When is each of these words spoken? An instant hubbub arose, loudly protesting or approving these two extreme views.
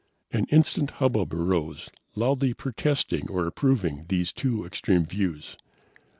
An 0.31 0.45
instant 0.45 0.89
hubbub 0.97 1.31
arose, 1.31 1.91
loudly 2.15 2.55
protesting 2.55 3.29
or 3.29 3.45
approving 3.45 4.05
these 4.09 4.33
two 4.33 4.65
extreme 4.65 5.05
views. 5.05 5.57